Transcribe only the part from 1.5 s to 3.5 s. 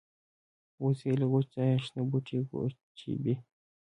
ځایه شنه بوټي وچيبي